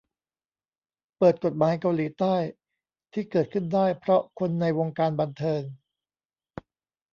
[1.17, 2.35] เปิดกฎหมายเกาหลีใต้
[3.13, 5.61] ที่เกิดขึ้นได้เพราะคนในวงการบันเทิง